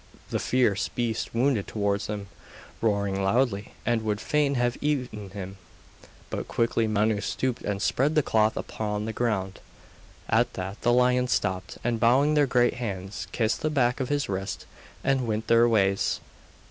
[0.31, 2.25] The fierce beasts bounded towards him,
[2.81, 5.57] roaring loudly, and would fain have eaten him,
[6.31, 9.59] but quickly Manus stooped and spread the cloth upon the ground.
[10.27, 14.27] At that the lions stopped, and bowing their great heads, kissed the back of his
[14.27, 14.65] wrist
[15.03, 16.19] and went their ways.